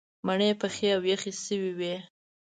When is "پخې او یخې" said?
0.61-1.31